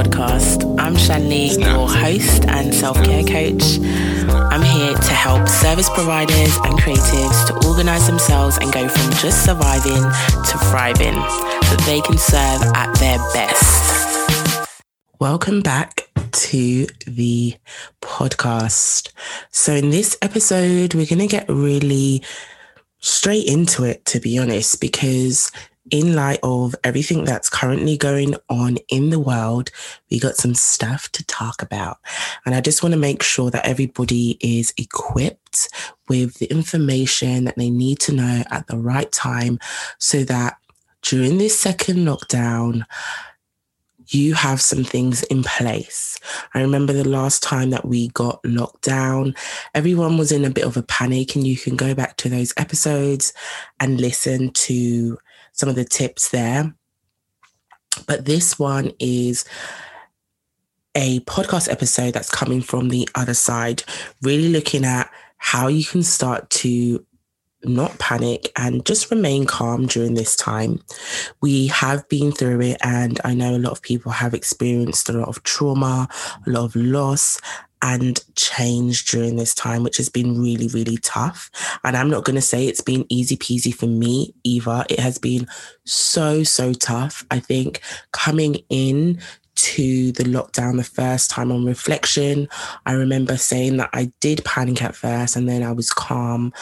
podcast. 0.00 0.78
I'm 0.80 0.96
Shanley, 0.96 1.48
your 1.60 1.86
host 1.86 2.46
and 2.46 2.74
self 2.74 2.96
care 3.04 3.22
coach. 3.22 3.78
I'm 4.50 4.62
here 4.62 4.94
to 4.94 5.12
help 5.12 5.46
service 5.46 5.90
providers 5.90 6.56
and 6.64 6.78
creatives 6.78 7.46
to 7.48 7.68
organize 7.68 8.06
themselves 8.06 8.56
and 8.56 8.72
go 8.72 8.88
from 8.88 9.10
just 9.18 9.44
surviving 9.44 10.02
to 10.02 10.58
thriving 10.70 11.20
so 11.64 11.76
they 11.84 12.00
can 12.00 12.16
serve 12.16 12.62
at 12.74 12.94
their 12.94 13.18
best. 13.34 14.70
Welcome 15.18 15.60
back 15.60 16.08
to 16.32 16.86
the 17.06 17.56
podcast. 18.00 19.12
So, 19.50 19.74
in 19.74 19.90
this 19.90 20.16
episode, 20.22 20.94
we're 20.94 21.04
going 21.04 21.18
to 21.18 21.26
get 21.26 21.46
really 21.46 22.22
straight 23.00 23.46
into 23.46 23.84
it, 23.84 24.06
to 24.06 24.20
be 24.20 24.38
honest, 24.38 24.80
because 24.80 25.52
in 25.90 26.14
light 26.14 26.38
of 26.42 26.74
everything 26.84 27.24
that's 27.24 27.48
currently 27.48 27.96
going 27.96 28.34
on 28.48 28.78
in 28.88 29.10
the 29.10 29.20
world, 29.20 29.70
we 30.10 30.18
got 30.18 30.36
some 30.36 30.54
stuff 30.54 31.10
to 31.12 31.24
talk 31.26 31.62
about. 31.62 31.98
And 32.44 32.54
I 32.54 32.60
just 32.60 32.82
want 32.82 32.92
to 32.92 32.98
make 32.98 33.22
sure 33.22 33.50
that 33.50 33.66
everybody 33.66 34.38
is 34.40 34.72
equipped 34.76 35.68
with 36.08 36.34
the 36.38 36.46
information 36.46 37.44
that 37.44 37.56
they 37.56 37.70
need 37.70 37.98
to 38.00 38.12
know 38.12 38.42
at 38.50 38.66
the 38.66 38.78
right 38.78 39.10
time 39.12 39.58
so 39.98 40.24
that 40.24 40.56
during 41.02 41.38
this 41.38 41.58
second 41.58 42.06
lockdown, 42.06 42.84
you 44.12 44.34
have 44.34 44.60
some 44.60 44.84
things 44.84 45.22
in 45.24 45.42
place. 45.42 46.18
I 46.54 46.60
remember 46.60 46.92
the 46.92 47.08
last 47.08 47.42
time 47.42 47.70
that 47.70 47.86
we 47.86 48.08
got 48.08 48.40
locked 48.44 48.82
down, 48.82 49.34
everyone 49.74 50.18
was 50.18 50.32
in 50.32 50.44
a 50.44 50.50
bit 50.50 50.64
of 50.64 50.76
a 50.76 50.82
panic, 50.82 51.36
and 51.36 51.46
you 51.46 51.56
can 51.56 51.76
go 51.76 51.94
back 51.94 52.16
to 52.18 52.28
those 52.28 52.52
episodes 52.56 53.32
and 53.78 54.00
listen 54.00 54.50
to 54.50 55.16
some 55.52 55.68
of 55.68 55.74
the 55.74 55.84
tips 55.84 56.30
there. 56.30 56.74
But 58.06 58.24
this 58.24 58.58
one 58.58 58.92
is 58.98 59.44
a 60.94 61.20
podcast 61.20 61.70
episode 61.70 62.14
that's 62.14 62.30
coming 62.30 62.60
from 62.60 62.88
the 62.88 63.08
other 63.14 63.34
side, 63.34 63.82
really 64.22 64.48
looking 64.48 64.84
at 64.84 65.10
how 65.38 65.68
you 65.68 65.84
can 65.84 66.02
start 66.02 66.50
to 66.50 67.04
not 67.62 67.98
panic 67.98 68.50
and 68.56 68.84
just 68.86 69.10
remain 69.10 69.44
calm 69.44 69.86
during 69.86 70.14
this 70.14 70.34
time. 70.34 70.80
We 71.40 71.66
have 71.68 72.08
been 72.08 72.32
through 72.32 72.60
it, 72.62 72.78
and 72.82 73.20
I 73.24 73.34
know 73.34 73.54
a 73.54 73.58
lot 73.58 73.72
of 73.72 73.82
people 73.82 74.12
have 74.12 74.34
experienced 74.34 75.08
a 75.08 75.12
lot 75.12 75.28
of 75.28 75.42
trauma, 75.42 76.08
a 76.46 76.50
lot 76.50 76.64
of 76.64 76.76
loss, 76.76 77.40
and 77.82 78.22
change 78.36 79.06
during 79.06 79.36
this 79.36 79.54
time, 79.54 79.82
which 79.82 79.96
has 79.96 80.08
been 80.08 80.40
really, 80.40 80.68
really 80.68 80.98
tough. 80.98 81.50
And 81.84 81.96
I'm 81.96 82.10
not 82.10 82.24
going 82.24 82.36
to 82.36 82.42
say 82.42 82.66
it's 82.66 82.80
been 82.80 83.06
easy 83.08 83.36
peasy 83.36 83.74
for 83.74 83.86
me 83.86 84.34
either. 84.44 84.84
It 84.90 84.98
has 84.98 85.18
been 85.18 85.46
so, 85.84 86.42
so 86.42 86.72
tough. 86.72 87.24
I 87.30 87.40
think 87.40 87.80
coming 88.12 88.56
in 88.68 89.20
to 89.54 90.12
the 90.12 90.24
lockdown 90.24 90.76
the 90.76 90.84
first 90.84 91.30
time 91.30 91.52
on 91.52 91.64
reflection, 91.64 92.48
I 92.86 92.92
remember 92.92 93.36
saying 93.36 93.76
that 93.78 93.90
I 93.92 94.12
did 94.20 94.44
panic 94.44 94.82
at 94.82 94.96
first 94.96 95.36
and 95.36 95.48
then 95.48 95.62
I 95.62 95.72
was 95.72 95.90
calm. 95.90 96.52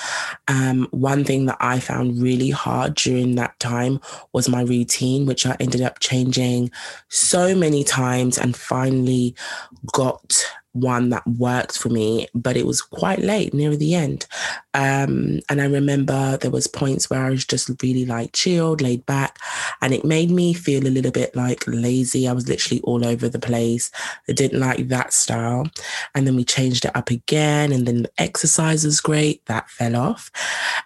Um, 0.49 0.89
one 0.91 1.25
thing 1.25 1.47
that 1.47 1.59
I 1.61 1.81
found 1.81 2.21
really 2.21 2.51
hard 2.51 2.95
during 2.95 3.35
that 3.37 3.59
time 3.61 4.01
was 4.33 4.49
my 4.49 4.63
routine, 4.63 5.27
which 5.27 5.47
I 5.47 5.57
ended 5.61 5.83
up 5.83 6.01
changing 6.01 6.71
so 7.09 7.55
many 7.55 7.85
times 7.85 8.39
and 8.39 8.57
finally 8.57 9.35
got 9.93 10.45
one 10.73 11.09
that 11.11 11.27
worked 11.27 11.79
for 11.79 11.89
me, 11.89 12.29
but 12.35 12.57
it 12.57 12.67
was 12.67 12.81
quite 12.81 13.21
late 13.21 13.55
near 13.55 13.77
the 13.77 13.95
end. 13.95 14.27
Um, 14.75 15.41
and 15.49 15.61
I 15.61 15.67
remember 15.67 16.37
there 16.37 16.51
was 16.51 16.67
points 16.67 17.11
where 17.11 17.25
I 17.25 17.31
was 17.31 17.45
just 17.45 17.71
really 17.83 18.05
like 18.05 18.33
chilled, 18.33 18.81
laid 18.81 19.05
back, 19.07 19.39
and 19.81 19.95
it 19.95 20.05
made 20.05 20.31
me 20.31 20.53
feel 20.53 20.87
a 20.87 20.91
little 20.91 21.11
bit 21.11 21.35
like 21.35 21.65
lazy. 21.67 22.29
I 22.29 22.33
was 22.33 22.49
literally 22.49 22.81
all 22.83 23.07
over 23.07 23.29
the 23.29 23.39
place. 23.39 23.91
I 24.29 24.33
didn't 24.33 24.61
like 24.61 24.89
that 24.89 25.13
style. 25.13 25.67
And 26.15 26.27
then 26.27 26.37
we 26.37 26.45
changed 26.45 26.85
it 26.85 26.97
up 26.97 27.11
again, 27.11 27.73
and 27.73 27.87
then 27.87 28.03
the 28.03 28.13
exercise 28.19 28.85
was 28.85 29.01
great. 29.01 29.45
That 29.47 29.71
fell 29.71 29.97
off. 29.97 30.31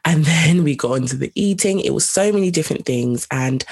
And 0.05 0.25
then 0.33 0.65
we 0.65 0.77
got 0.77 0.95
into 0.95 1.17
the 1.17 1.33
eating. 1.35 1.81
It 1.81 1.95
was 1.95 2.09
so 2.09 2.33
many 2.33 2.51
different 2.51 2.87
things. 2.87 3.27
And 3.31 3.65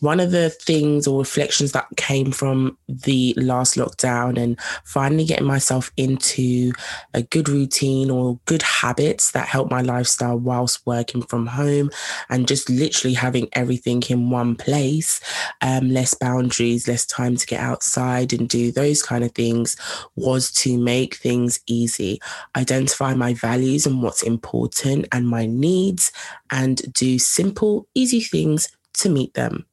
one 0.00 0.18
of 0.20 0.30
the 0.30 0.50
things 0.50 1.06
or 1.06 1.18
reflections 1.18 1.72
that 1.72 1.86
came 1.96 2.32
from 2.32 2.76
the 2.88 3.34
last 3.36 3.76
lockdown 3.76 4.38
and 4.38 4.58
finally 4.84 5.24
getting 5.24 5.46
myself 5.46 5.90
into 5.96 6.72
a 7.14 7.22
good 7.22 7.48
routine 7.48 8.10
or 8.10 8.38
good 8.46 8.62
habits 8.62 9.32
that 9.32 9.46
help 9.46 9.70
my 9.70 9.82
lifestyle 9.82 10.38
whilst 10.38 10.84
working 10.86 11.22
from 11.22 11.46
home 11.46 11.90
and 12.28 12.48
just 12.48 12.68
literally 12.70 13.14
having 13.14 13.48
everything 13.52 14.02
in 14.08 14.30
one 14.30 14.56
place, 14.56 15.20
um, 15.60 15.90
less 15.90 16.14
boundaries, 16.14 16.88
less 16.88 17.06
time 17.06 17.36
to 17.36 17.46
get 17.46 17.60
outside 17.60 18.32
and 18.32 18.48
do 18.48 18.72
those 18.72 19.02
kind 19.02 19.22
of 19.22 19.32
things 19.32 19.76
was 20.16 20.50
to 20.50 20.78
make 20.78 21.16
things 21.16 21.60
easy, 21.66 22.20
identify 22.56 23.14
my 23.14 23.34
values 23.34 23.86
and 23.86 24.02
what's 24.02 24.22
important 24.22 25.06
and 25.12 25.28
my 25.28 25.46
needs, 25.46 26.12
and 26.50 26.92
do 26.92 27.18
simple, 27.18 27.86
easy 27.94 28.20
things 28.20 28.68
to 28.94 29.08
meet 29.08 29.34
them. 29.34 29.66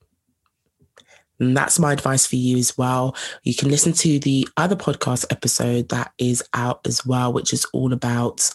And 1.39 1.55
that's 1.55 1.79
my 1.79 1.93
advice 1.93 2.25
for 2.25 2.35
you 2.35 2.57
as 2.57 2.77
well. 2.77 3.15
You 3.43 3.55
can 3.55 3.69
listen 3.69 3.93
to 3.93 4.19
the 4.19 4.47
other 4.57 4.75
podcast 4.75 5.25
episode 5.29 5.89
that 5.89 6.11
is 6.17 6.43
out 6.53 6.85
as 6.87 7.05
well, 7.05 7.31
which 7.31 7.53
is 7.53 7.65
all 7.73 7.93
about 7.93 8.49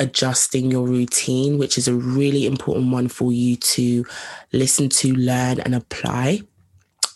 adjusting 0.00 0.70
your 0.70 0.86
routine, 0.86 1.58
which 1.58 1.76
is 1.76 1.88
a 1.88 1.94
really 1.94 2.46
important 2.46 2.92
one 2.92 3.08
for 3.08 3.32
you 3.32 3.56
to 3.56 4.06
listen 4.52 4.88
to, 4.88 5.12
learn, 5.14 5.60
and 5.60 5.74
apply. 5.74 6.40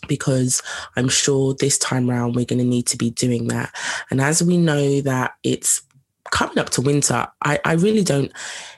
Because 0.09 0.61
I'm 0.97 1.07
sure 1.07 1.53
this 1.53 1.77
time 1.77 2.09
around 2.09 2.35
we're 2.35 2.43
going 2.43 2.59
to 2.59 2.65
need 2.65 2.87
to 2.87 2.97
be 2.97 3.09
doing 3.09 3.47
that. 3.47 3.73
And 4.11 4.19
as 4.19 4.43
we 4.43 4.57
know 4.57 4.99
that 4.99 5.35
it's 5.43 5.81
coming 6.29 6.57
up 6.57 6.71
to 6.71 6.81
winter, 6.81 7.25
I, 7.41 7.59
I 7.63 7.73
really 7.73 8.03
don't, 8.03 8.29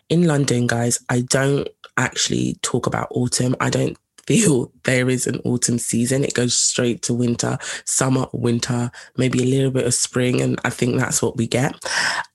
in 0.09 0.27
London, 0.27 0.67
guys, 0.67 0.99
I 1.09 1.21
don't 1.21 1.67
actually 1.97 2.59
talk 2.61 2.85
about 2.85 3.07
autumn. 3.09 3.55
I 3.59 3.71
don't 3.71 3.97
feel 4.27 4.71
there 4.83 5.09
is 5.09 5.27
an 5.27 5.39
autumn 5.45 5.77
season. 5.77 6.23
It 6.23 6.33
goes 6.33 6.57
straight 6.57 7.01
to 7.03 7.13
winter, 7.13 7.57
summer, 7.85 8.27
winter, 8.33 8.91
maybe 9.17 9.41
a 9.41 9.45
little 9.45 9.71
bit 9.71 9.85
of 9.85 9.93
spring. 9.93 10.41
And 10.41 10.59
I 10.63 10.69
think 10.69 10.97
that's 10.97 11.21
what 11.21 11.37
we 11.37 11.47
get. 11.47 11.75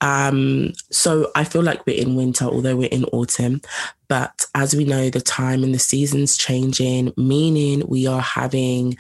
Um, 0.01 0.73
so 0.91 1.31
I 1.35 1.45
feel 1.45 1.63
like 1.63 1.87
we're 1.87 2.01
in 2.01 2.17
winter, 2.17 2.45
although 2.45 2.77
we're 2.77 2.89
in 2.89 3.05
autumn. 3.07 3.61
But 4.09 4.47
as 4.55 4.75
we 4.75 4.85
know, 4.85 5.11
the 5.11 5.21
time 5.21 5.63
and 5.63 5.75
the 5.75 5.79
seasons 5.79 6.37
changing, 6.37 7.13
meaning 7.17 7.85
we 7.87 8.07
are 8.07 8.21
having 8.21 8.97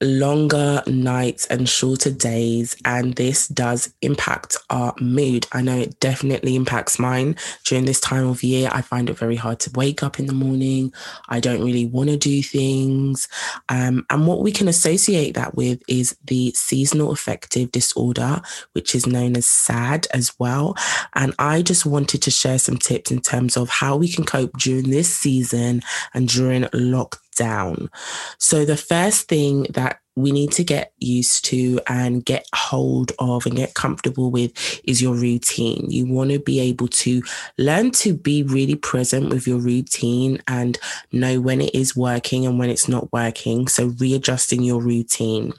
longer 0.00 0.82
nights 0.86 1.46
and 1.46 1.68
shorter 1.68 2.10
days, 2.10 2.76
and 2.84 3.14
this 3.14 3.48
does 3.48 3.92
impact 4.02 4.56
our 4.70 4.94
mood. 5.00 5.46
I 5.52 5.62
know 5.62 5.78
it 5.78 6.00
definitely 6.00 6.56
impacts 6.56 6.98
mine 6.98 7.36
during 7.64 7.84
this 7.84 8.00
time 8.00 8.26
of 8.26 8.42
year. 8.42 8.68
I 8.72 8.82
find 8.82 9.08
it 9.08 9.18
very 9.18 9.36
hard 9.36 9.60
to 9.60 9.70
wake 9.74 10.02
up 10.02 10.18
in 10.18 10.26
the 10.26 10.32
morning. 10.32 10.92
I 11.28 11.40
don't 11.40 11.64
really 11.64 11.86
want 11.86 12.10
to 12.10 12.16
do 12.16 12.42
things. 12.42 13.28
Um, 13.68 14.04
and 14.10 14.26
what 14.26 14.40
we 14.40 14.52
can 14.52 14.68
associate 14.68 15.34
that 15.34 15.54
with 15.54 15.82
is 15.88 16.16
the 16.24 16.52
seasonal 16.52 17.12
affective 17.12 17.72
disorder, 17.72 18.42
which 18.72 18.94
is 18.94 19.06
known 19.06 19.36
as 19.36 19.46
SAD 19.46 20.06
as 20.12 20.32
well. 20.38 20.76
And 21.14 21.34
I 21.38 21.62
just 21.62 21.86
wanted 21.86 22.22
to 22.22 22.30
share 22.30 22.58
some 22.58 22.76
tips 22.76 23.10
in 23.10 23.20
terms 23.20 23.56
of 23.56 23.68
how 23.68 23.96
we 23.96 24.08
can 24.08 24.24
cope 24.24 24.58
during 24.58 24.90
this 24.90 25.14
season 25.14 25.82
and 26.12 26.28
during 26.28 26.62
lockdown 26.64 27.23
down. 27.34 27.90
So, 28.38 28.64
the 28.64 28.76
first 28.76 29.28
thing 29.28 29.64
that 29.70 30.00
we 30.16 30.30
need 30.30 30.52
to 30.52 30.64
get 30.64 30.92
used 30.98 31.44
to 31.46 31.80
and 31.88 32.24
get 32.24 32.46
hold 32.54 33.12
of 33.18 33.46
and 33.46 33.56
get 33.56 33.74
comfortable 33.74 34.30
with 34.30 34.52
is 34.84 35.02
your 35.02 35.14
routine. 35.14 35.90
You 35.90 36.06
want 36.06 36.30
to 36.30 36.38
be 36.38 36.60
able 36.60 36.88
to 36.88 37.22
learn 37.58 37.90
to 37.92 38.14
be 38.14 38.42
really 38.42 38.76
present 38.76 39.30
with 39.30 39.46
your 39.46 39.58
routine 39.58 40.40
and 40.46 40.78
know 41.10 41.40
when 41.40 41.60
it 41.60 41.74
is 41.74 41.96
working 41.96 42.46
and 42.46 42.58
when 42.58 42.70
it's 42.70 42.88
not 42.88 43.12
working. 43.12 43.66
So, 43.66 43.86
readjusting 43.98 44.62
your 44.62 44.80
routine. 44.80 45.52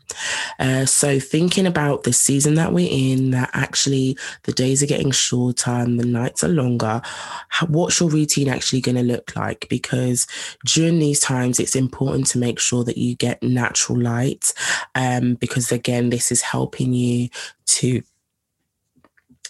Uh, 0.59 0.85
so, 0.85 1.19
thinking 1.19 1.68
about 1.68 2.03
the 2.03 2.13
season 2.13 2.56
that 2.56 2.71
we're 2.71 2.89
in, 2.89 3.31
that 3.31 3.50
actually 3.53 4.18
the 4.44 4.53
days 4.53 4.81
are 4.81 4.88
getting 4.88 5.12
shorter 5.12 5.71
and 5.71 6.00
the 6.00 6.06
nights 6.06 6.44
are 6.44 6.50
longer, 6.50 7.01
what's 7.68 8.00
your 8.00 8.09
routine 8.09 8.47
actually 8.47 8.81
going 8.81 8.95
to 8.95 9.03
look 9.03 9.35
like? 9.35 9.68
Because 9.69 10.27
during 10.65 11.00
these 11.00 11.19
times, 11.19 11.59
it's 11.59 11.75
important 11.75 12.27
to 12.27 12.38
make 12.38 12.59
sure 12.59 12.85
that 12.85 12.97
you 12.97 13.15
get 13.15 13.44
natural 13.44 14.00
light 14.00 14.44
um, 14.95 15.36
because, 15.36 15.71
again, 15.71 16.09
this 16.09 16.31
is 16.31 16.42
helping 16.42 16.94
you 16.94 17.30
to 17.65 18.01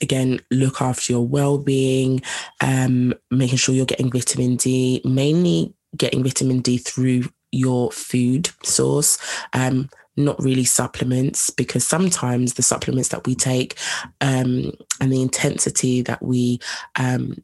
again 0.02 0.40
look 0.52 0.82
after 0.82 1.14
your 1.14 1.26
well-being 1.26 2.22
um, 2.62 3.14
making 3.32 3.58
sure 3.58 3.74
you're 3.74 3.86
getting 3.86 4.12
vitamin 4.12 4.58
d 4.58 5.02
mainly 5.06 5.74
getting 5.96 6.22
vitamin 6.22 6.60
d 6.60 6.78
through 6.78 7.24
your 7.54 7.92
food 7.92 8.50
source 8.62 9.18
um, 9.54 9.90
not 10.18 10.42
really 10.42 10.66
supplements 10.66 11.50
because 11.50 11.86
sometimes 11.86 12.54
the 12.54 12.62
supplements 12.62 13.10
that 13.10 13.26
we 13.26 13.36
take 13.36 13.78
um, 14.22 14.72
and 15.02 15.12
the 15.12 15.22
intensity 15.22 16.02
that 16.02 16.22
we 16.22 16.60
um, 16.98 17.38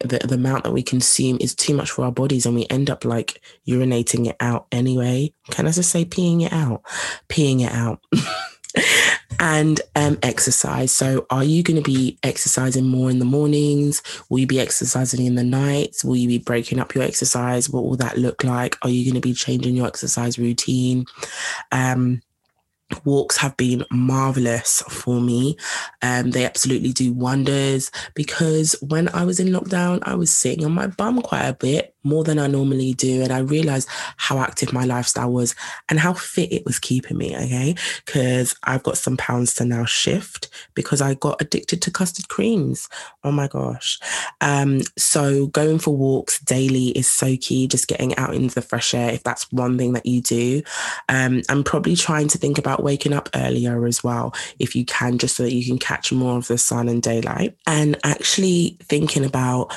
the, 0.00 0.18
the 0.18 0.34
amount 0.34 0.64
that 0.64 0.72
we 0.72 0.82
consume 0.82 1.38
is 1.40 1.54
too 1.54 1.74
much 1.74 1.90
for 1.90 2.04
our 2.04 2.12
bodies 2.12 2.46
and 2.46 2.54
we 2.54 2.66
end 2.70 2.88
up 2.90 3.04
like 3.04 3.42
urinating 3.66 4.28
it 4.28 4.36
out 4.40 4.66
anyway. 4.70 5.32
Can 5.50 5.66
I 5.66 5.72
just 5.72 5.90
say 5.90 6.04
peeing 6.04 6.44
it 6.44 6.52
out? 6.52 6.82
Peeing 7.28 7.62
it 7.62 7.72
out. 7.72 8.00
and 9.40 9.80
um, 9.96 10.18
exercise. 10.22 10.92
So, 10.92 11.26
are 11.30 11.44
you 11.44 11.62
going 11.62 11.82
to 11.82 11.90
be 11.90 12.18
exercising 12.22 12.86
more 12.86 13.10
in 13.10 13.18
the 13.18 13.24
mornings? 13.24 14.02
Will 14.28 14.40
you 14.40 14.46
be 14.46 14.60
exercising 14.60 15.26
in 15.26 15.34
the 15.34 15.44
nights? 15.44 16.04
Will 16.04 16.16
you 16.16 16.28
be 16.28 16.38
breaking 16.38 16.78
up 16.78 16.94
your 16.94 17.04
exercise? 17.04 17.70
What 17.70 17.84
will 17.84 17.96
that 17.96 18.18
look 18.18 18.44
like? 18.44 18.76
Are 18.82 18.90
you 18.90 19.04
going 19.04 19.20
to 19.20 19.26
be 19.26 19.34
changing 19.34 19.76
your 19.76 19.86
exercise 19.86 20.38
routine? 20.38 21.06
Um, 21.72 22.20
walks 23.04 23.36
have 23.36 23.56
been 23.56 23.84
marvelous 23.90 24.82
for 24.88 25.20
me. 25.20 25.56
Um, 26.02 26.30
they 26.30 26.44
absolutely 26.44 26.92
do 26.92 27.12
wonders 27.12 27.90
because 28.14 28.74
when 28.80 29.08
I 29.10 29.24
was 29.24 29.40
in 29.40 29.48
lockdown, 29.48 30.00
I 30.02 30.14
was 30.14 30.30
sitting 30.30 30.64
on 30.64 30.72
my 30.72 30.86
bum 30.86 31.20
quite 31.22 31.46
a 31.46 31.54
bit 31.54 31.94
more 32.08 32.24
than 32.24 32.38
I 32.38 32.46
normally 32.46 32.94
do. 32.94 33.22
And 33.22 33.32
I 33.32 33.38
realized 33.38 33.88
how 34.16 34.38
active 34.38 34.72
my 34.72 34.84
lifestyle 34.84 35.32
was 35.32 35.54
and 35.88 35.98
how 35.98 36.14
fit 36.14 36.52
it 36.52 36.64
was 36.64 36.78
keeping 36.78 37.18
me. 37.18 37.36
Okay. 37.36 37.74
Because 38.06 38.54
I've 38.64 38.82
got 38.82 38.98
some 38.98 39.16
pounds 39.16 39.54
to 39.56 39.64
now 39.64 39.84
shift 39.84 40.48
because 40.74 41.00
I 41.00 41.14
got 41.14 41.40
addicted 41.40 41.82
to 41.82 41.90
custard 41.90 42.28
creams. 42.28 42.88
Oh 43.24 43.32
my 43.32 43.48
gosh. 43.48 43.98
Um, 44.40 44.80
so 44.96 45.46
going 45.48 45.78
for 45.78 45.96
walks 45.96 46.40
daily 46.40 46.88
is 46.88 47.08
so 47.08 47.36
key, 47.40 47.66
just 47.66 47.88
getting 47.88 48.16
out 48.16 48.34
into 48.34 48.54
the 48.54 48.62
fresh 48.62 48.94
air. 48.94 49.12
If 49.12 49.22
that's 49.22 49.50
one 49.52 49.76
thing 49.78 49.92
that 49.92 50.06
you 50.06 50.20
do, 50.20 50.62
um, 51.08 51.42
I'm 51.48 51.64
probably 51.64 51.96
trying 51.96 52.28
to 52.28 52.38
think 52.38 52.58
about 52.58 52.82
waking 52.82 53.12
up 53.12 53.28
earlier 53.34 53.86
as 53.86 54.02
well, 54.02 54.34
if 54.58 54.74
you 54.74 54.84
can, 54.84 55.18
just 55.18 55.36
so 55.36 55.42
that 55.42 55.54
you 55.54 55.64
can 55.64 55.78
catch 55.78 56.12
more 56.12 56.38
of 56.38 56.48
the 56.48 56.58
sun 56.58 56.88
and 56.88 57.02
daylight. 57.02 57.56
And 57.66 57.98
actually 58.04 58.76
thinking 58.82 59.24
about 59.24 59.74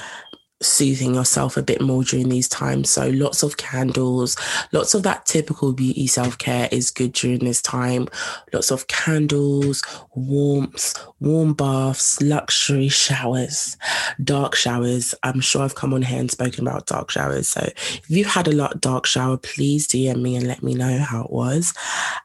soothing 0.62 1.16
yourself 1.16 1.58
a 1.58 1.64
bit 1.64 1.82
more 1.82 2.04
during 2.04 2.30
these 2.30 2.48
times. 2.48 2.90
So 2.90 3.10
lots 3.10 3.44
of 3.44 3.58
candles, 3.58 4.38
lots 4.72 4.94
of 4.94 5.04
that 5.04 5.26
typical 5.26 5.74
beauty 5.74 6.08
self-care 6.08 6.70
is 6.72 6.92
good 6.92 7.14
during 7.14 7.40
this 7.40 7.62
time. 7.62 8.08
Lots 8.54 8.72
of 8.72 8.88
candles, 8.88 9.84
warmth, 10.14 10.96
warm 11.20 11.54
baths, 11.54 12.22
luxury 12.22 12.90
showers, 12.90 13.78
dark 14.24 14.56
showers. 14.56 15.16
I'm 15.24 15.40
sure 15.40 15.64
I've 15.64 15.76
come 15.76 15.94
on 15.94 16.02
here 16.02 16.20
and 16.20 16.30
spoken 16.30 16.68
about 16.68 16.86
dark 16.86 17.10
showers. 17.10 17.48
So 17.50 17.62
if 17.62 18.10
you've 18.10 18.28
had 18.28 18.48
a 18.48 18.56
lot 18.56 18.82
dark 18.82 19.06
shower, 19.06 19.38
please 19.38 19.88
DM 19.88 20.22
me 20.22 20.36
and 20.36 20.48
let 20.48 20.64
me 20.64 20.74
know 20.74 21.00
how 21.00 21.24
it 21.24 21.32
was. 21.32 21.74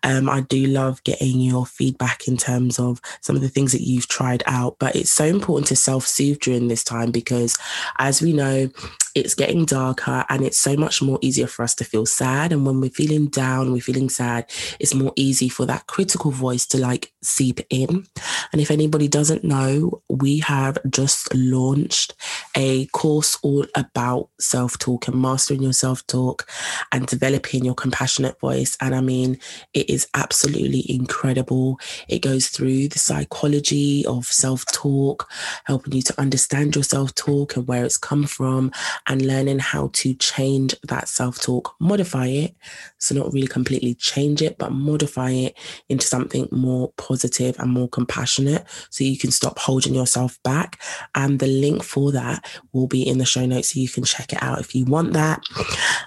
Um, 0.03 0.29
I 0.29 0.41
do 0.41 0.67
love 0.67 1.03
getting 1.05 1.41
your 1.41 1.67
feedback 1.67 2.27
in 2.27 2.37
terms 2.37 2.79
of 2.79 3.01
some 3.21 3.37
of 3.37 3.43
the 3.43 3.49
things 3.49 3.73
that 3.73 3.83
you've 3.83 4.09
tried 4.09 4.43
out, 4.47 4.77
but 4.79 4.97
it's 4.97 5.11
so 5.11 5.25
important 5.25 5.69
to 5.69 5.77
self-soothe 5.77 6.41
during 6.41 6.69
this 6.69 6.85
time 6.85 7.11
because 7.11 7.57
as 7.99 8.21
we 8.21 8.33
know, 8.33 8.69
it's 9.17 9.35
getting 9.35 9.65
darker 9.65 10.27
and 10.29 10.45
it's 10.45 10.59
so 10.59 10.77
much 10.77 11.01
more 11.01 11.19
easier 11.23 11.47
for 11.47 11.63
us 11.63 11.75
to 11.77 11.85
feel 11.85 12.05
sad. 12.05 12.53
And 12.53 12.67
when 12.67 12.83
we're 12.83 12.91
feeling 12.91 13.29
down, 13.29 13.73
we're 13.73 13.81
feeling 13.81 14.11
sad, 14.11 14.51
it's 14.79 14.95
more 14.95 15.13
easy 15.17 15.49
for 15.49 15.65
that 15.65 15.87
critical 15.87 16.31
voice 16.31 16.67
to 16.67 16.79
like 16.79 17.13
seep 17.23 17.61
in. 17.71 18.07
And 18.53 18.61
if 18.61 18.71
anybody 18.71 19.09
doesn't 19.09 19.43
know, 19.43 20.03
we 20.11 20.41
have 20.41 20.79
just 20.91 21.35
launched 21.35 22.15
a 22.57 22.87
course 22.87 23.39
all 23.43 23.67
about 23.75 24.31
self 24.41 24.79
talk 24.79 25.07
and 25.09 25.21
mastering 25.21 25.63
your 25.63 25.75
self 25.75 26.07
talk 26.07 26.49
and 26.91 27.07
developing 27.07 27.65
your 27.65 27.75
compassionate 27.75 28.41
voice. 28.41 28.77
And 28.81 28.95
I 28.95 29.03
mean, 29.03 29.39
it 29.75 29.91
is 29.91 30.09
absolutely 30.15 30.85
incredible. 30.89 31.79
It 32.09 32.21
goes 32.21 32.49
through 32.49 32.89
the 32.89 32.99
psychology 32.99 34.05
of 34.07 34.25
self 34.27 34.65
talk, 34.73 35.29
helping 35.65 35.93
you 35.93 36.03
to 36.03 36.21
understand 36.21 36.75
your 36.75 36.85
self 36.85 37.15
talk 37.15 37.57
and 37.57 37.69
where 37.69 37.85
it's 37.85 37.99
come 37.99 38.25
from 38.25 38.73
and 39.07 39.23
learning 39.23 39.59
how 39.59 39.91
to 39.93 40.15
change 40.15 40.75
that 40.89 41.09
self 41.09 41.41
talk, 41.41 41.75
modify 41.79 42.27
it. 42.27 42.57
So, 42.99 43.15
not 43.15 43.33
really 43.33 43.47
completely 43.47 43.95
change 43.95 44.41
it, 44.41 44.57
but 44.57 44.73
modify 44.73 45.31
it 45.31 45.59
into 45.91 46.07
something 46.07 46.49
more 46.51 46.93
positive 46.97 47.59
and 47.59 47.71
more 47.71 47.89
compassionate 47.89 48.65
so 48.89 49.05
you 49.05 49.19
can 49.19 49.31
stop 49.31 49.59
holding 49.59 49.95
yourself 49.95 50.43
back. 50.43 50.81
And 51.15 51.39
the 51.39 51.47
link 51.47 51.83
for 51.83 52.13
that 52.13 52.46
will 52.73 52.87
be 52.87 53.07
in 53.07 53.19
the 53.19 53.25
show 53.25 53.47
notes 53.47 53.75
so 53.75 53.81
you 53.81 53.89
can 53.89 54.05
check 54.05 54.33
it 54.33 54.43
out 54.43 54.61
if 54.61 54.75
you 54.75 54.85
want 54.85 55.13
that. 55.13 55.43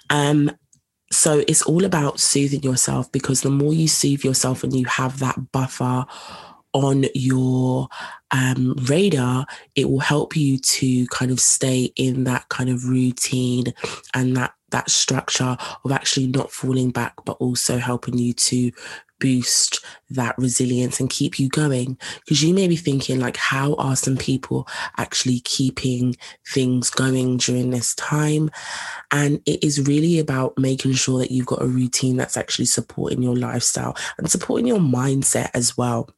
Um, 0.09 0.51
so 1.11 1.43
it's 1.47 1.63
all 1.63 1.85
about 1.85 2.19
soothing 2.19 2.61
yourself 2.61 3.11
because 3.11 3.41
the 3.41 3.49
more 3.49 3.73
you 3.73 3.87
soothe 3.87 4.23
yourself 4.23 4.63
and 4.63 4.73
you 4.75 4.85
have 4.85 5.19
that 5.19 5.51
buffer 5.51 6.05
on 6.73 7.05
your 7.15 7.87
um, 8.31 8.75
radar, 8.83 9.45
it 9.75 9.89
will 9.89 9.99
help 9.99 10.35
you 10.35 10.59
to 10.59 11.07
kind 11.07 11.31
of 11.31 11.39
stay 11.39 11.91
in 11.95 12.25
that 12.25 12.47
kind 12.49 12.69
of 12.69 12.85
routine 12.85 13.73
and 14.13 14.37
that 14.37 14.53
that 14.71 14.89
structure 14.89 15.57
of 15.83 15.91
actually 15.91 16.27
not 16.27 16.51
falling 16.51 16.91
back, 16.91 17.15
but 17.25 17.37
also 17.39 17.79
helping 17.79 18.19
you 18.19 18.33
to 18.33 18.71
boost 19.19 19.83
that 20.09 20.37
resilience 20.37 20.99
and 20.99 21.09
keep 21.09 21.39
you 21.39 21.49
going. 21.49 21.97
Because 22.21 22.43
you 22.43 22.53
may 22.53 22.67
be 22.67 22.75
thinking, 22.75 23.19
like, 23.19 23.37
how 23.37 23.75
are 23.75 23.95
some 23.95 24.17
people 24.17 24.67
actually 24.97 25.41
keeping 25.41 26.15
things 26.47 26.89
going 26.89 27.37
during 27.37 27.69
this 27.69 27.93
time? 27.95 28.49
And 29.11 29.41
it 29.45 29.63
is 29.63 29.87
really 29.87 30.19
about 30.19 30.57
making 30.57 30.93
sure 30.93 31.19
that 31.19 31.31
you've 31.31 31.45
got 31.45 31.61
a 31.61 31.67
routine 31.67 32.17
that's 32.17 32.37
actually 32.37 32.65
supporting 32.65 33.21
your 33.21 33.35
lifestyle 33.35 33.95
and 34.17 34.29
supporting 34.29 34.67
your 34.67 34.79
mindset 34.79 35.49
as 35.53 35.77
well. 35.77 36.09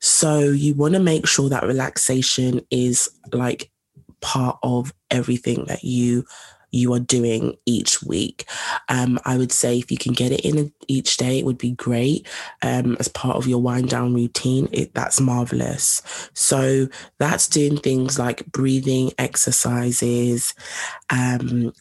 So 0.00 0.40
you 0.40 0.74
want 0.74 0.94
to 0.94 1.00
make 1.00 1.26
sure 1.26 1.48
that 1.48 1.64
relaxation 1.64 2.60
is 2.70 3.10
like 3.32 3.70
part 4.20 4.58
of 4.62 4.94
everything 5.10 5.64
that 5.66 5.84
you 5.84 6.24
you 6.72 6.92
are 6.94 7.00
doing 7.00 7.56
each 7.66 8.02
week. 8.02 8.48
Um, 8.88 9.18
I 9.24 9.36
would 9.36 9.52
say 9.52 9.78
if 9.78 9.90
you 9.90 9.98
can 9.98 10.12
get 10.12 10.32
it 10.32 10.40
in 10.40 10.72
each 10.88 11.16
day, 11.16 11.38
it 11.38 11.44
would 11.44 11.58
be 11.58 11.72
great 11.72 12.26
um, 12.62 12.96
as 12.98 13.08
part 13.08 13.36
of 13.36 13.46
your 13.46 13.62
wind 13.62 13.90
down 13.90 14.14
routine. 14.14 14.68
It, 14.72 14.94
that's 14.94 15.20
marvelous. 15.20 16.02
So 16.34 16.88
that's 17.18 17.46
doing 17.48 17.76
things 17.76 18.18
like 18.18 18.46
breathing 18.46 19.12
exercises, 19.18 20.54
um, 21.10 21.72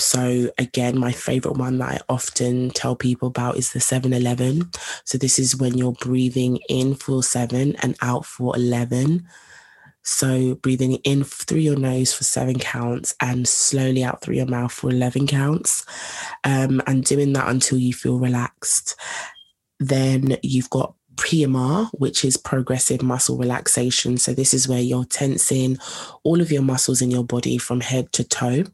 so 0.00 0.50
again, 0.58 0.98
my 0.98 1.12
favorite 1.12 1.56
one 1.56 1.78
that 1.78 1.88
I 1.88 1.98
often 2.08 2.70
tell 2.70 2.96
people 2.96 3.28
about 3.28 3.56
is 3.56 3.72
the 3.72 3.80
7-Eleven. 3.80 4.70
So 5.04 5.18
this 5.18 5.38
is 5.38 5.56
when 5.56 5.76
you're 5.76 5.92
breathing 5.92 6.58
in 6.68 6.94
for 6.94 7.22
seven 7.22 7.76
and 7.82 7.96
out 8.00 8.24
for 8.24 8.56
11. 8.56 9.26
So 10.02 10.54
breathing 10.56 10.94
in 11.04 11.24
through 11.24 11.60
your 11.60 11.78
nose 11.78 12.12
for 12.12 12.24
seven 12.24 12.58
counts 12.58 13.14
and 13.20 13.46
slowly 13.46 14.02
out 14.02 14.20
through 14.20 14.36
your 14.36 14.46
mouth 14.46 14.72
for 14.72 14.90
11 14.90 15.26
counts. 15.26 15.84
Um, 16.44 16.82
and 16.86 17.04
doing 17.04 17.32
that 17.34 17.48
until 17.48 17.78
you 17.78 17.92
feel 17.92 18.18
relaxed. 18.18 18.96
Then 19.78 20.36
you've 20.42 20.70
got 20.70 20.94
PMR, 21.16 21.90
which 21.92 22.24
is 22.24 22.36
progressive 22.36 23.02
muscle 23.02 23.36
relaxation. 23.36 24.16
So 24.16 24.32
this 24.32 24.54
is 24.54 24.68
where 24.68 24.80
you're 24.80 25.04
tensing 25.04 25.78
all 26.22 26.40
of 26.40 26.50
your 26.50 26.62
muscles 26.62 27.02
in 27.02 27.10
your 27.10 27.24
body 27.24 27.58
from 27.58 27.80
head 27.80 28.12
to 28.14 28.24
toe 28.24 28.64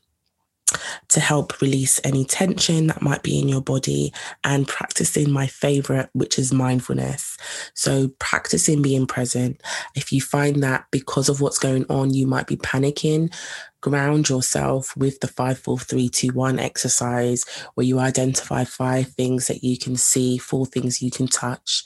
to 1.09 1.21
help 1.21 1.61
release 1.61 2.01
any 2.05 2.25
tension 2.25 2.89
that 2.89 3.03
might 3.03 3.23
be 3.23 3.39
in 3.39 3.49
your 3.49 3.61
body 3.61 4.13
and 4.45 4.67
practicing 4.67 5.31
my 5.31 5.47
favorite, 5.47 6.11
which 6.13 6.39
is 6.39 6.53
mindfulness. 6.53 7.37
So, 7.75 8.09
practicing 8.19 8.83
being 8.83 9.07
present. 9.07 9.63
If 9.95 10.13
you 10.13 10.21
find 10.21 10.63
that 10.63 10.87
because 10.91 11.29
of 11.29 11.41
what's 11.41 11.59
going 11.59 11.87
on, 11.89 12.15
you 12.15 12.27
might 12.27 12.47
be 12.47 12.57
panicking, 12.57 13.33
ground 13.81 14.29
yourself 14.29 14.97
with 14.97 15.21
the 15.21 15.29
five, 15.29 15.59
four, 15.59 15.79
three, 15.79 16.09
two, 16.09 16.29
one 16.29 16.59
exercise, 16.59 17.45
where 17.75 17.87
you 17.87 18.01
identify 18.01 18.65
five 18.65 19.09
things 19.09 19.47
that 19.47 19.63
you 19.63 19.79
can 19.79 19.97
see, 19.97 20.39
four 20.39 20.67
things 20.67 21.01
you 21.01 21.11
can 21.11 21.29
touch, 21.29 21.85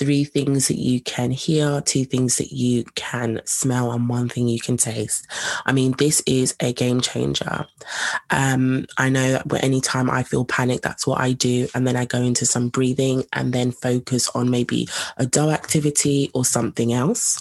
three 0.00 0.24
things 0.24 0.66
that 0.68 0.78
you 0.78 0.98
can 1.02 1.30
hear, 1.30 1.82
two 1.82 2.06
things 2.06 2.38
that 2.38 2.52
you 2.52 2.84
can 2.94 3.42
smell, 3.44 3.92
and 3.92 4.08
one 4.08 4.30
thing 4.30 4.48
you 4.48 4.58
can 4.58 4.78
taste. 4.78 5.26
I 5.66 5.72
mean, 5.72 5.92
this 5.98 6.22
is 6.26 6.56
a 6.58 6.72
game 6.72 7.02
changer. 7.02 7.66
Um, 8.30 8.86
I 8.96 9.10
know 9.10 9.42
that 9.44 9.62
anytime 9.62 10.10
I 10.10 10.22
feel 10.22 10.46
panic, 10.46 10.80
that's 10.80 11.06
what 11.06 11.20
I 11.20 11.34
do. 11.34 11.68
And 11.74 11.86
then 11.86 11.96
I 11.96 12.06
go 12.06 12.22
into 12.22 12.46
some 12.46 12.70
breathing 12.70 13.24
and 13.34 13.52
then 13.52 13.72
focus 13.72 14.30
on 14.34 14.50
maybe 14.50 14.88
a 15.18 15.26
dull 15.26 15.50
activity 15.50 16.30
or 16.32 16.46
something 16.46 16.94
else. 16.94 17.38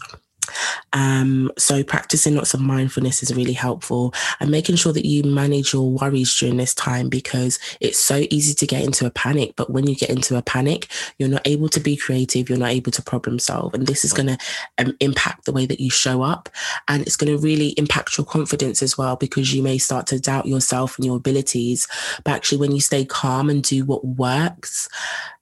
Um, 0.94 1.51
so 1.58 1.84
practicing 1.84 2.36
lots 2.36 2.53
of 2.53 2.62
mindfulness 2.62 3.24
is 3.24 3.36
really 3.36 3.53
helpful 3.53 4.13
and 4.39 4.50
making 4.50 4.75
sure 4.75 4.94
that 4.94 5.06
you 5.06 5.24
manage 5.24 5.74
your 5.74 5.89
worries 5.89 6.36
during 6.38 6.58
this 6.58 6.74
time 6.74 7.10
because 7.10 7.60
it's 7.79 8.00
so 8.00 8.25
easy 8.29 8.53
to 8.56 8.68
get 8.68 8.84
into 8.84 9.06
a 9.06 9.12
panic. 9.12 9.53
But 9.56 9.70
when 9.70 9.88
you 9.88 9.96
get 9.96 10.10
into 10.10 10.38
a 10.38 10.41
panic, 10.41 10.88
you're 11.18 11.29
not 11.29 11.46
able 11.46 11.70
to 11.70 11.79
be 11.79 11.96
creative, 11.96 12.50
you're 12.50 12.58
not 12.58 12.72
able 12.72 12.91
to 12.91 13.01
problem 13.01 13.39
solve. 13.39 13.74
And 13.74 13.88
this 13.88 14.03
is 14.03 14.13
going 14.13 14.27
to 14.27 14.38
um, 14.77 14.96
impact 15.00 15.46
the 15.46 15.53
way 15.53 15.65
that 15.65 15.79
you 15.79 15.89
show 15.89 16.22
up. 16.22 16.50
And 16.88 17.03
it's 17.03 17.15
going 17.15 17.36
to 17.36 17.41
really 17.41 17.70
impact 17.70 18.18
your 18.18 18.25
confidence 18.25 18.82
as 18.82 18.98
well 18.98 19.15
because 19.15 19.53
you 19.53 19.63
may 19.63 19.77
start 19.77 20.08
to 20.08 20.20
doubt 20.20 20.46
yourself 20.46 20.98
and 20.98 21.06
your 21.06 21.18
abilities. 21.18 21.88
But 22.24 22.34
actually, 22.34 22.60
when 22.60 22.72
you 22.72 22.82
stay 22.82 23.06
calm 23.06 23.50
and 23.50 23.63
do 23.63 23.86
what 23.86 24.06
works, 24.06 24.89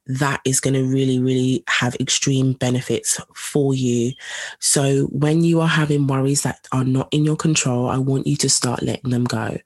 that 0.08 0.42
is 0.46 0.60
going 0.60 0.74
to 0.74 0.84
really, 0.84 1.20
really 1.20 1.64
have 1.68 1.96
extreme 2.00 2.54
benefits 2.54 3.20
for 3.36 3.74
you. 3.74 4.14
So 4.60 5.06
when 5.08 5.44
you 5.44 5.62
are 5.62 5.68
having 5.68 6.08
worries 6.08 6.44
that 6.44 6.68
are 6.72 6.84
not 6.84 7.08
in 7.12 7.26
your 7.26 7.36
control, 7.36 7.88
I 7.88 7.98
want 7.98 8.28
you 8.28 8.36
to 8.38 8.50
start 8.50 8.82
letting 8.82 9.12
them 9.12 9.26
go. 9.26 9.58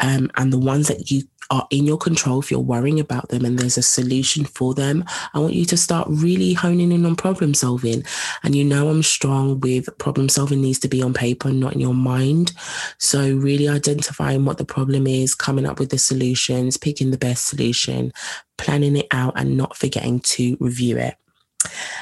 Um, 0.00 0.30
and 0.36 0.52
the 0.52 0.58
ones 0.58 0.88
that 0.88 1.10
you 1.10 1.22
are 1.50 1.66
in 1.70 1.84
your 1.84 1.98
control, 1.98 2.40
if 2.40 2.50
you're 2.50 2.60
worrying 2.60 3.00
about 3.00 3.28
them 3.28 3.44
and 3.44 3.58
there's 3.58 3.78
a 3.78 3.82
solution 3.82 4.44
for 4.44 4.74
them, 4.74 5.04
I 5.34 5.38
want 5.38 5.54
you 5.54 5.64
to 5.66 5.76
start 5.76 6.08
really 6.10 6.52
honing 6.52 6.92
in 6.92 7.06
on 7.06 7.16
problem 7.16 7.54
solving. 7.54 8.04
And 8.42 8.54
you 8.54 8.64
know, 8.64 8.88
I'm 8.88 9.02
strong 9.02 9.60
with 9.60 9.96
problem 9.98 10.28
solving 10.28 10.60
needs 10.60 10.78
to 10.80 10.88
be 10.88 11.02
on 11.02 11.14
paper, 11.14 11.50
not 11.50 11.74
in 11.74 11.80
your 11.80 11.94
mind. 11.94 12.52
So, 12.98 13.34
really 13.36 13.68
identifying 13.68 14.44
what 14.44 14.58
the 14.58 14.64
problem 14.64 15.06
is, 15.06 15.34
coming 15.34 15.66
up 15.66 15.78
with 15.78 15.90
the 15.90 15.98
solutions, 15.98 16.76
picking 16.76 17.10
the 17.10 17.18
best 17.18 17.46
solution, 17.46 18.12
planning 18.58 18.96
it 18.96 19.06
out, 19.10 19.34
and 19.36 19.56
not 19.56 19.76
forgetting 19.76 20.20
to 20.20 20.56
review 20.60 20.96
it. 20.98 21.14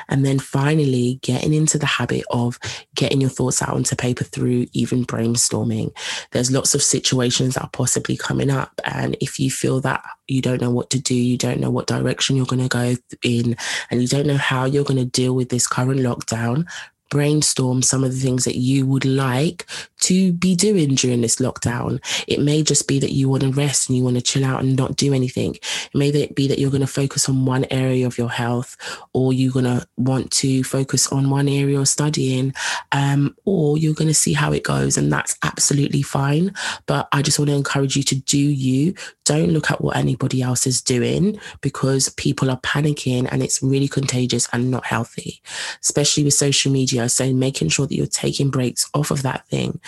And 0.09 0.25
then 0.25 0.39
finally, 0.39 1.19
getting 1.23 1.55
into 1.55 1.79
the 1.79 1.87
habit 1.87 2.25
of 2.31 2.59
getting 2.95 3.21
your 3.21 3.31
thoughts 3.31 3.63
out 3.63 3.71
onto 3.71 3.97
paper 3.97 4.25
through 4.25 4.67
even 4.73 5.05
brainstorming. 5.05 5.97
There's 6.33 6.51
lots 6.51 6.75
of 6.75 6.83
situations 6.83 7.55
that 7.55 7.65
are 7.65 7.71
possibly 7.73 8.17
coming 8.17 8.51
up. 8.51 8.81
And 8.85 9.17
if 9.21 9.39
you 9.39 9.51
feel 9.51 9.81
that 9.81 10.05
you 10.29 10.41
don't 10.41 10.61
know 10.61 10.71
what 10.71 10.91
to 10.91 11.01
do, 11.01 11.15
you 11.15 11.37
don't 11.37 11.61
know 11.61 11.71
what 11.71 11.87
direction 11.87 12.37
you're 12.37 12.47
going 12.47 12.63
to 12.63 12.69
go 12.69 12.97
in, 13.23 13.57
and 13.91 14.03
you 14.03 14.09
don't 14.09 14.27
know 14.27 14.37
how 14.37 14.65
you're 14.65 14.85
going 14.85 14.99
to 14.99 15.05
deal 15.05 15.35
with 15.35 15.49
this 15.49 15.67
current 15.67 16.01
lockdown, 16.01 16.67
brainstorm 17.13 17.83
some 17.83 18.03
of 18.05 18.11
the 18.11 18.19
things 18.19 18.47
that 18.47 18.57
you 18.57 18.87
would 18.87 19.05
like 19.05 19.67
to 20.01 20.33
be 20.33 20.57
doing 20.57 20.95
during 20.95 21.21
this 21.21 21.37
lockdown. 21.37 22.01
It 22.27 22.41
may 22.41 22.63
just 22.63 22.89
be 22.89 22.99
that 23.01 23.13
you 23.13 23.29
want 23.29 23.43
to 23.43 23.51
rest 23.53 23.89
and 23.89 23.99
you 23.99 24.03
want 24.03 24.17
to 24.17 24.23
chill 24.23 24.47
out 24.47 24.63
and 24.63 24.75
not 24.75 24.97
do 24.97 25.13
anything. 25.13 25.57
It 25.57 25.95
may 25.95 26.11
be 26.11 26.49
that 26.49 26.59
you're 26.59 26.71
going 26.71 26.81
to 26.81 26.87
focus 26.87 27.29
on 27.29 27.45
one 27.45 27.67
area 27.71 28.07
of 28.07 28.17
your 28.17 28.31
health, 28.31 28.79
or 29.13 29.35
you're 29.35 29.53
going 29.53 29.67
to 29.67 29.87
want 29.99 30.31
to 30.33 30.65
focus 30.65 31.07
on 31.13 31.29
one 31.29 31.49
area 31.49 31.79
of 31.79 31.87
studying, 31.87 32.55
um, 32.93 33.37
or 33.45 33.77
you're 33.77 33.95
going 33.95 34.09
to 34.09 34.15
see 34.15 34.33
how 34.33 34.51
it 34.53 34.65
goes. 34.65 34.97
And 34.97 35.13
that's 35.13 35.37
absolutely 35.43 36.03
fine. 36.03 36.55
But 36.87 37.09
I 37.13 37.21
just 37.21 37.39
want 37.39 37.51
to 37.51 37.57
encourage 37.57 37.95
you 37.95 38.03
to 38.05 38.15
do 38.15 38.39
you. 38.39 38.95
Don't 39.27 39.51
look 39.51 39.71
at 39.71 39.83
what 39.83 39.97
anybody 39.99 40.41
else 40.41 40.67
is 40.67 40.81
doing 40.81 41.39
because 41.61 42.09
people 42.09 42.51
are 42.51 42.61
panicking 42.61 43.29
and 43.31 43.43
it's 43.43 43.63
really 43.63 43.87
contagious 43.89 44.49
and 44.53 44.71
not 44.71 44.87
healthy, 44.87 45.43
especially 45.83 46.25
with 46.25 46.35
social 46.35 46.73
media 46.73 47.02
so 47.09 47.33
making 47.33 47.69
sure 47.69 47.87
that 47.87 47.95
you're 47.95 48.07
taking 48.07 48.51
breaks 48.51 48.89
off 48.95 49.11
of 49.11 49.23
that 49.23 49.47
thing. 49.49 49.81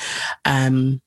Um, 0.45 1.01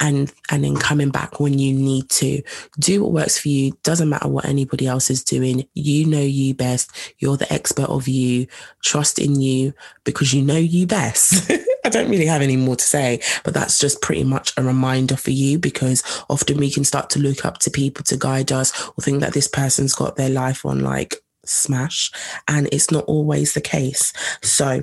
and 0.00 0.32
and 0.50 0.64
then 0.64 0.76
coming 0.76 1.10
back 1.10 1.40
when 1.40 1.58
you 1.58 1.74
need 1.74 2.08
to. 2.08 2.42
Do 2.78 3.02
what 3.02 3.12
works 3.12 3.38
for 3.38 3.48
you. 3.48 3.72
Doesn't 3.82 4.08
matter 4.08 4.28
what 4.28 4.46
anybody 4.46 4.86
else 4.86 5.10
is 5.10 5.24
doing. 5.24 5.66
You 5.74 6.06
know 6.06 6.20
you 6.20 6.54
best. 6.54 6.90
You're 7.18 7.36
the 7.36 7.52
expert 7.52 7.90
of 7.90 8.08
you. 8.08 8.46
Trust 8.82 9.18
in 9.18 9.40
you 9.40 9.74
because 10.04 10.32
you 10.32 10.42
know 10.42 10.56
you 10.56 10.86
best. 10.86 11.50
I 11.84 11.90
don't 11.90 12.08
really 12.08 12.24
have 12.24 12.40
any 12.40 12.56
more 12.56 12.76
to 12.76 12.84
say 12.84 13.20
but 13.42 13.52
that's 13.52 13.78
just 13.78 14.00
pretty 14.00 14.24
much 14.24 14.52
a 14.56 14.62
reminder 14.62 15.16
for 15.16 15.30
you 15.30 15.58
because 15.58 16.02
often 16.30 16.56
we 16.56 16.70
can 16.70 16.82
start 16.82 17.10
to 17.10 17.18
look 17.18 17.44
up 17.44 17.58
to 17.58 17.70
people 17.70 18.02
to 18.04 18.16
guide 18.16 18.50
us 18.50 18.88
or 18.88 19.02
think 19.02 19.20
that 19.20 19.34
this 19.34 19.46
person's 19.46 19.94
got 19.94 20.16
their 20.16 20.30
life 20.30 20.64
on 20.64 20.80
like 20.80 21.16
smash 21.44 22.10
and 22.48 22.68
it's 22.72 22.90
not 22.90 23.04
always 23.04 23.52
the 23.52 23.60
case. 23.60 24.12
So 24.42 24.82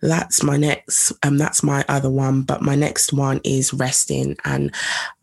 that's 0.00 0.42
my 0.42 0.56
next 0.56 1.12
um 1.22 1.38
that's 1.38 1.62
my 1.62 1.84
other 1.88 2.10
one 2.10 2.42
but 2.42 2.62
my 2.62 2.74
next 2.74 3.12
one 3.12 3.40
is 3.44 3.72
resting. 3.72 4.36
And 4.44 4.74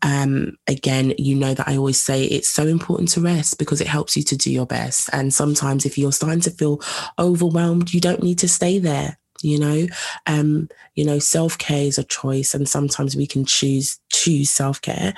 um 0.02 0.56
again 0.66 1.14
you 1.18 1.34
know 1.34 1.54
that 1.54 1.68
I 1.68 1.76
always 1.76 2.02
say 2.02 2.24
it's 2.24 2.48
so 2.48 2.66
important 2.66 3.10
to 3.10 3.20
rest 3.20 3.58
because 3.58 3.80
it 3.80 3.86
helps 3.86 4.16
you 4.16 4.22
to 4.24 4.36
do 4.36 4.50
your 4.50 4.66
best. 4.66 5.10
And 5.12 5.32
sometimes 5.32 5.86
if 5.86 5.98
you're 5.98 6.12
starting 6.12 6.40
to 6.40 6.50
feel 6.50 6.80
overwhelmed 7.18 7.92
you 7.92 8.00
don't 8.00 8.22
need 8.22 8.38
to 8.38 8.48
stay 8.48 8.78
there 8.78 9.18
you 9.42 9.58
know? 9.58 9.86
Um 10.26 10.68
you 10.94 11.04
know 11.04 11.18
self-care 11.18 11.84
is 11.84 11.98
a 11.98 12.04
choice 12.04 12.54
and 12.54 12.68
sometimes 12.68 13.16
we 13.16 13.26
can 13.26 13.44
choose 13.44 13.98
choose 14.12 14.50
self-care. 14.50 15.14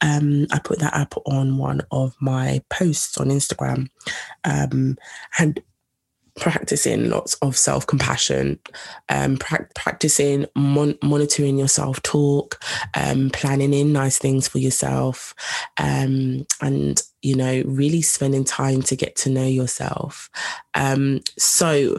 Um 0.00 0.46
i 0.52 0.58
put 0.58 0.78
that 0.78 0.94
up 0.94 1.14
on 1.26 1.58
one 1.58 1.80
of 1.90 2.14
my 2.20 2.62
posts 2.70 3.18
on 3.18 3.28
instagram. 3.28 3.88
Um 4.44 4.96
and 5.38 5.62
practicing 6.36 7.08
lots 7.10 7.34
of 7.34 7.56
self 7.56 7.86
compassion, 7.86 8.58
um, 9.08 9.36
pra- 9.36 9.68
practicing 9.74 10.46
mon- 10.56 10.98
monitoring 11.02 11.58
your 11.58 11.68
self 11.68 12.02
talk, 12.02 12.62
um, 12.94 13.30
planning 13.30 13.72
in 13.72 13.92
nice 13.92 14.18
things 14.18 14.48
for 14.48 14.58
yourself, 14.58 15.34
um, 15.78 16.46
and 16.60 17.02
you 17.24 17.34
know, 17.34 17.62
really 17.64 18.02
spending 18.02 18.44
time 18.44 18.82
to 18.82 18.94
get 18.94 19.16
to 19.16 19.30
know 19.30 19.46
yourself. 19.46 20.28
Um, 20.74 21.20
so, 21.38 21.98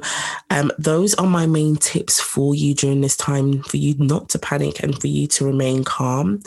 um, 0.52 0.72
those 0.78 1.16
are 1.16 1.26
my 1.26 1.48
main 1.48 1.78
tips 1.78 2.22
for 2.22 2.54
you 2.54 2.76
during 2.76 3.02
this 3.02 3.18
time 3.18 3.64
for 3.64 3.78
you 3.78 3.96
not 3.98 4.30
to 4.30 4.40
panic 4.40 4.84
and 4.84 5.00
for 5.02 5.08
you 5.08 5.26
to 5.30 5.46
remain 5.46 5.84
calm. 5.84 6.42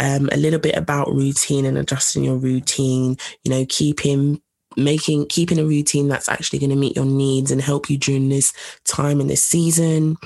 Um, 0.00 0.28
a 0.32 0.36
little 0.36 0.58
bit 0.58 0.76
about 0.76 1.14
routine 1.14 1.64
and 1.64 1.78
adjusting 1.78 2.24
your 2.24 2.36
routine, 2.36 3.16
you 3.44 3.50
know, 3.52 3.64
keeping 3.68 4.40
making 4.76 5.26
keeping 5.26 5.58
a 5.58 5.64
routine 5.64 6.08
that's 6.08 6.28
actually 6.28 6.58
going 6.58 6.70
to 6.70 6.76
meet 6.76 6.96
your 6.96 7.04
needs 7.04 7.50
and 7.50 7.60
help 7.60 7.88
you 7.90 7.98
during 7.98 8.28
this 8.28 8.52
time 8.84 9.20
in 9.20 9.26
this 9.26 9.44
season 9.44 10.16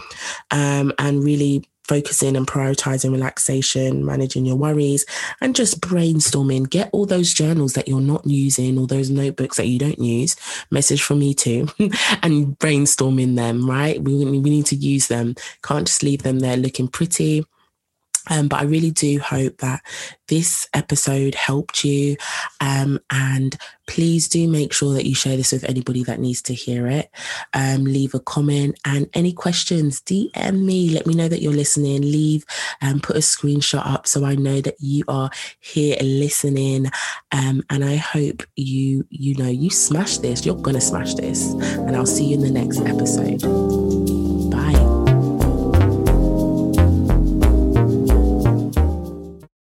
um, 0.51 0.93
and 0.99 1.25
really 1.25 1.65
focusing 1.89 2.37
and 2.37 2.47
prioritizing 2.47 3.11
relaxation, 3.11 4.05
managing 4.05 4.45
your 4.45 4.57
worries, 4.57 5.07
and 5.41 5.57
just 5.57 5.81
brainstorming. 5.81 6.69
Get 6.69 6.91
all 6.93 7.07
those 7.07 7.33
journals 7.33 7.73
that 7.73 7.89
you're 7.89 8.01
not 8.01 8.27
using, 8.27 8.79
all 8.79 8.87
those 8.87 9.11
notebooks 9.11 9.57
that 9.57 9.67
you 9.67 9.79
don't 9.79 9.99
use. 9.99 10.37
Message 10.71 11.03
from 11.03 11.19
me 11.19 11.35
too, 11.35 11.67
and 12.23 12.59
brainstorming 12.59 13.37
them. 13.37 13.69
Right, 13.69 14.01
we 14.01 14.25
we 14.25 14.39
need 14.39 14.67
to 14.67 14.77
use 14.77 15.09
them. 15.09 15.35
Can't 15.63 15.87
just 15.87 16.03
leave 16.03 16.23
them 16.23 16.41
there 16.41 16.57
looking 16.57 16.89
pretty. 16.89 17.45
Um, 18.31 18.49
but 18.49 18.61
I 18.61 18.65
really 18.65 18.91
do 18.91 19.19
hope 19.21 19.59
that 19.59 19.83
this 20.29 20.69
episode 20.75 21.35
helped 21.35 21.85
you. 21.85 22.17
Um, 22.61 23.01
and 23.11 23.57
please 23.87 24.29
do 24.29 24.47
make 24.47 24.73
sure 24.73 24.93
that 24.93 25.07
you 25.07 25.15
share 25.15 25.37
this 25.37 25.53
with 25.53 25.65
anybody 25.65 26.05
that 26.05 26.21
needs 26.21 26.43
to 26.43 26.55
hear 26.55 26.87
it. 26.87 27.11
Um, 27.55 27.85
leave 27.85 28.15
a 28.15 28.21
comment 28.21 28.79
and 28.85 29.09
any 29.15 29.33
questions, 29.33 30.01
DM 30.03 30.63
me. 30.63 30.91
Let 30.91 31.07
me 31.07 31.15
know 31.15 31.29
that 31.29 31.41
you're 31.41 31.53
listening. 31.53 32.03
Leave 32.03 32.45
and 32.81 32.95
um, 32.95 33.01
put 33.01 33.17
a 33.17 33.21
screenshot 33.21 33.87
up 33.87 34.07
so 34.07 34.25
I 34.25 34.35
know 34.35 34.61
that 34.61 34.77
you 34.79 35.05
are 35.09 35.31
here 35.61 35.97
listening. 36.01 36.87
Um, 37.33 37.63
and 37.71 37.85
I 37.85 37.97
hope 37.97 38.43
you, 38.57 39.07
you 39.11 39.35
know, 39.37 39.49
you 39.49 39.71
smash 39.71 40.19
this. 40.19 40.45
You're 40.45 40.57
going 40.57 40.77
to 40.77 40.81
smash 40.81 41.15
this. 41.15 41.53
And 41.53 41.97
I'll 41.97 42.07
see 42.07 42.27
you 42.27 42.35
in 42.35 42.43
the 42.43 42.51
next 42.51 42.81
episode. 42.81 43.88